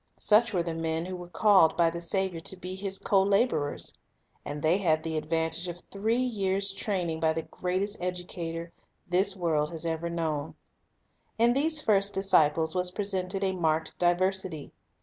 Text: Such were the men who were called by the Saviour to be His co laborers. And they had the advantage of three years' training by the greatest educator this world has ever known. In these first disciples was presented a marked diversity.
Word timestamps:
Such 0.17 0.51
were 0.51 0.63
the 0.63 0.73
men 0.73 1.05
who 1.05 1.15
were 1.15 1.29
called 1.29 1.77
by 1.77 1.91
the 1.91 2.01
Saviour 2.01 2.39
to 2.39 2.57
be 2.57 2.73
His 2.73 2.97
co 2.97 3.21
laborers. 3.21 3.93
And 4.43 4.63
they 4.63 4.79
had 4.79 5.03
the 5.03 5.15
advantage 5.15 5.67
of 5.67 5.79
three 5.79 6.17
years' 6.23 6.71
training 6.73 7.19
by 7.19 7.33
the 7.33 7.43
greatest 7.43 7.97
educator 8.01 8.71
this 9.07 9.35
world 9.35 9.69
has 9.69 9.85
ever 9.85 10.09
known. 10.09 10.55
In 11.37 11.53
these 11.53 11.83
first 11.83 12.15
disciples 12.15 12.73
was 12.73 12.89
presented 12.89 13.43
a 13.43 13.51
marked 13.51 13.95
diversity. 13.99 14.71